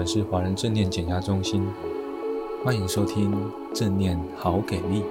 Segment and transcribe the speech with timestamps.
[0.00, 1.62] 们是华人正念减压中心，
[2.64, 5.04] 欢迎收听正念好给力。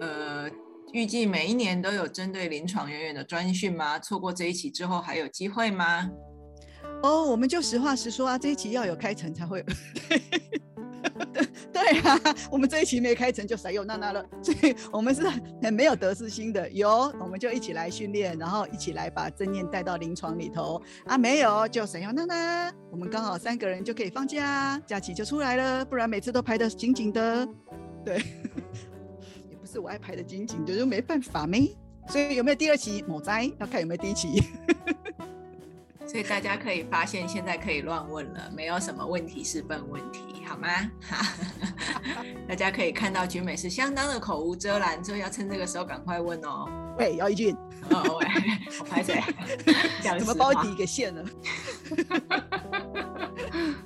[0.00, 0.48] 呃，
[0.92, 3.98] 预计每一年都有针对临床人员的专训吗？
[3.98, 6.08] 错过这一期之后还有机会吗？
[7.02, 9.64] 哦，我们就实话实说啊，这一期要有开成才会有。
[11.72, 12.18] 对啊，
[12.50, 16.68] 我们这一期没开成就塞又娜娜了， 所以我们是很没有得失心的。
[16.70, 16.88] 有，
[17.20, 21.18] 我们就一起来训练，然后一起来把正念带到临床里头啊。
[21.18, 25.84] 没有就塞又娜娜，我们刚好三个人就可以放假，假期就出来了。
[25.84, 27.48] 不然每次都排得紧紧的，
[28.04, 28.16] 对，
[29.50, 31.76] 也不是我爱排得紧紧的，就没办法没。
[32.08, 33.02] 所以有没有第二期？
[33.08, 34.42] 某哉要看有没有第一期。
[36.06, 40.68] 所以大家可以发现，现在可以乱问了，没有什么问题是笨问题，好吗？
[42.48, 46.68] 大家可以看到，菊美是相当的口无遮拦，所以要趁这个时候赶快问哦。
[46.98, 47.56] 喂，姚一俊，
[47.90, 48.26] 哦喂，
[48.78, 49.20] 我拍谁？
[50.18, 51.24] 怎么包底给线了？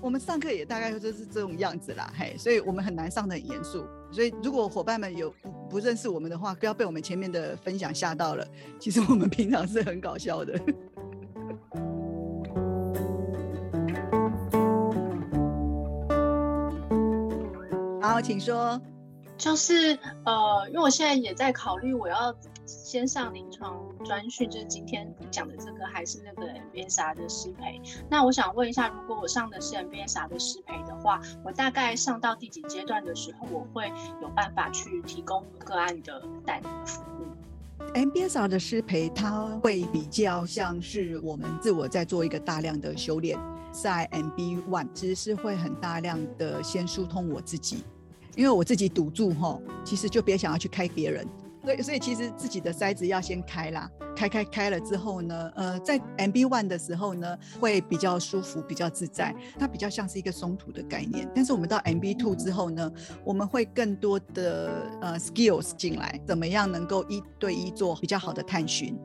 [0.00, 3.86] 我们上课也大概就是这种样子啦，嘿，所以我们很难上的很严肃。
[4.10, 8.46] 所以如果伙伴们有不不认识我们的话，不要被我们前面的分享吓到了。
[8.78, 10.58] 其实我们平常是很搞笑的。
[18.18, 18.80] 好，请说。
[19.36, 22.34] 就是呃，因为我现在也在考虑，我要
[22.66, 27.80] 先上临床专训，就是今天讲的这个，还是那个 MBSR 的师培。
[28.10, 33.88] 那我想问一下，如果我上的是 MBSR 的师培的话，我大概上到第几阶段的时候，我会
[34.20, 43.38] 有办法去提供个案的带领服务？MBSR 的师培，它会比较像是我们自我在做一个大量的修炼，
[43.70, 47.84] 在 MB One 其实是会很大量的先疏通我自己。
[48.36, 51.26] 因为我自己堵住吼，其实就别想要去开别人，
[51.64, 61.28] 所以所以其实自己的筛子要先开啦，开开开了之后呢，呃，在 MB One 的时候呢，会比较舒服，比较自在，它比较像是一个松土的概念。
[61.34, 62.90] 但是我们到 MB Two 之后呢，
[63.24, 68.96] 我们会更多的呃 skills 进来，怎么样能够一对一做比较好的探寻。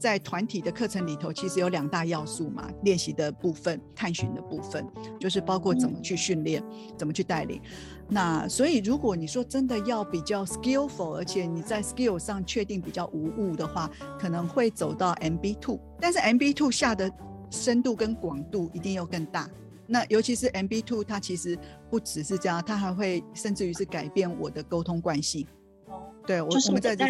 [0.00, 4.84] 在团体的课程里头，其实有两大要素嘛，练习的部分、探寻的部分，
[5.20, 6.64] 就是包括怎么去训练、
[6.96, 7.60] 怎么去带领。
[8.08, 15.78] 那所以，如果你说真的要比较 skillful，而且你在 skill 上确定比较无误的话，可能会走到 MB two。
[16.00, 17.12] 但是 MB two 下的
[17.50, 19.48] 深度跟广度一定又更大。
[19.86, 21.58] 那尤其是 MB two，它其实
[21.90, 25.46] 不只是这样，它还会甚至于是改变我的沟通惯性。
[25.88, 27.04] 哦，对，我我们在这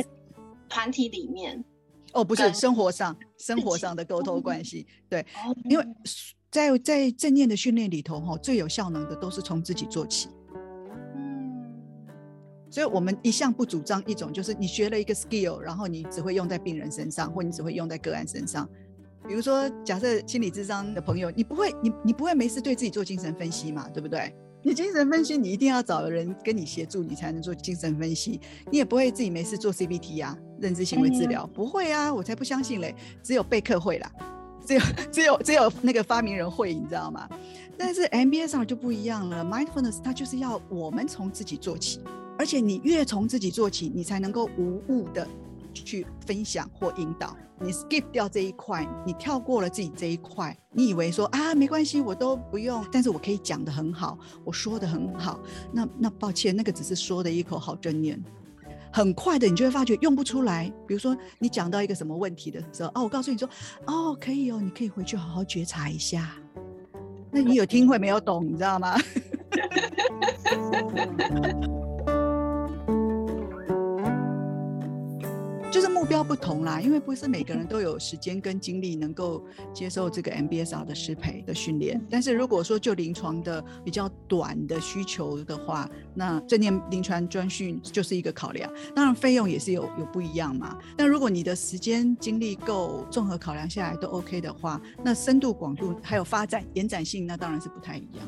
[0.68, 1.64] 团体里面。
[2.12, 5.24] 哦，不是生活上，生活上的沟通关系，对，
[5.64, 5.86] 因为
[6.50, 10.28] 在在正念的训练里头，哈，最有效能的都是从自己做起。
[11.14, 11.72] 嗯，
[12.70, 18.68] 所以我们一向不主张一种，就是你学了一个 skill，然后你只会用在病人身上，或你只会用在个案身上。
[19.28, 24.34] 比如说，假设心理智商的朋友，你不会，你你不会没事对自己做精神分析嘛，对不对？
[24.62, 28.40] 你精神分析，你一定要找人跟你协助，你才能做精神分析。
[28.72, 32.94] 你也不会自己没事做 CBT 呀、啊，认知行为治疗、嗯、不会啊，我才不相信嘞。
[33.22, 34.12] 只有备课会啦，
[34.64, 37.28] 只有 只有只有那个发明人会，你知道吗？
[37.76, 42.00] 但是 MBSR 就不一样了，Mindfulness 它就是要我们从自己做起，
[42.38, 45.26] 而且你越从自己做起，你才能够无误的
[45.72, 47.34] 去分享或引导。
[47.62, 55.38] 你 skip 掉这一块，你跳过了自己这一块，你以为说啊没关系，我都不用，但是我可以讲得很好，我说得很好。
[55.70, 58.22] 那那抱歉，那个只是说的一口好正念，
[58.92, 60.72] 很快的你就会发觉用不出来。
[60.86, 63.48] 比如说你讲到一个什么问题的时候，哦，我告诉你说，
[63.86, 66.34] 哦，可以哦，你可以回去好好觉察一下。
[67.30, 68.96] 那你有听会没有懂，你知道吗？
[76.00, 79.44] 目标不同啦，因为不是每个人都有时间跟精力能够
[79.74, 82.00] 接受这个 MBSR 的师培的训练。
[82.08, 88.72] 但是如果说就临床的比较短的需求的话，那正念临床专训就是一个考量。
[88.96, 90.74] 当然费用也是有有不一样嘛。
[90.96, 98.26] 但如果你的时间精力够，综合考量下来都 OK 的话，那深度广度还有发展延展性，那当然是不太一样。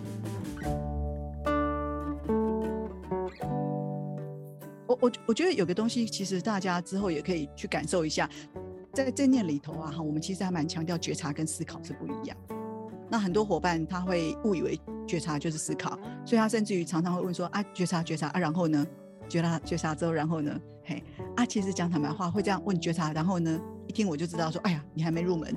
[4.93, 8.29] 我我我觉得有个东西，其实大家之后也可以去感受一下，
[8.93, 12.37] 在正念里头啊，哈，我们其实还蛮强调觉察跟思考是不一样。
[13.09, 18.87] 那很多伙伴他会误以为觉察就是思考，所以他甚至于常常会问说啊，觉察觉察啊，然后呢，
[19.29, 21.03] 觉察觉察之后，然后呢，嘿
[21.37, 25.55] 啊，其实讲坦白话会这样问觉察，然后呢，一听我就知道说，哎呀，你还没入门，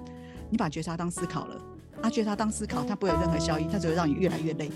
[0.49, 1.61] 你把觉察当思考了，
[2.01, 4.71] 啊，觉察当思考，它不会有任何效益，它只会让你越来越累。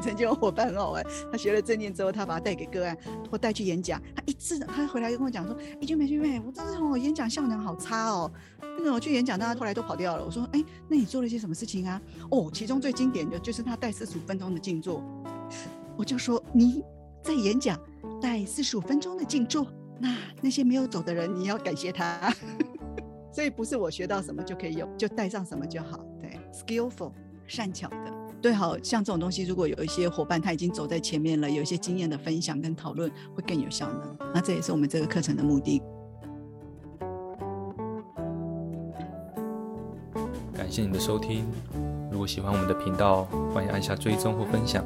[0.00, 2.96] 们曾经有伙伴很好玩，他学了正念之后，他把他带给个案
[3.30, 8.30] 或带去演讲，他一次，他回来跟我讲说，哎，君美君美，我这次我演讲效能好差哦。
[8.78, 10.24] 那个我去演讲，大家后来都跑掉了。
[10.24, 12.00] 我说，哎，那你做了些什么事情啊？
[12.30, 15.04] 哦，其中最经典的就是他带四十五分钟的静坐。
[15.96, 16.82] 我就说你
[17.22, 17.78] 在演讲
[18.22, 19.66] 带四十五分钟的静坐，
[19.98, 22.34] 那那些没有走的人，你要感谢他。
[23.32, 26.00] 所以不是我学到什么就可以用，就带上什么就好。
[26.20, 27.12] 对，skillful，
[27.46, 28.19] 善巧的。
[28.42, 34.16] 对，好像这种东西，如果有一些伙伴他已经走在前面了，有一些经验的分享跟讨论，会更有效呢。
[34.34, 35.82] 那这也是我们这个课程的目的。
[40.54, 41.44] 感谢你的收听。
[42.10, 44.84] 如果喜欢我们的频道，欢迎按下追踪或分享。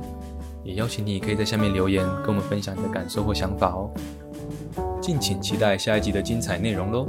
[0.65, 3.91] 也邀请你可以在下面留言，跟我们分享你的感受或想法哦。
[5.01, 7.07] 敬请期待下一集的精彩内容喽。